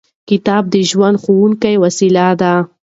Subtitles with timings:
[0.29, 2.53] کتاب د ژوند ښوونکې وسیله ده.